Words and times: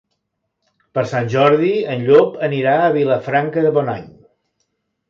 Per 0.97 1.03
Sant 1.11 1.29
Jordi 1.33 1.69
en 1.97 2.03
Llop 2.09 2.41
anirà 2.51 2.75
a 2.87 2.91
Vilafranca 2.99 3.69
de 3.69 3.79
Bonany. 3.79 4.13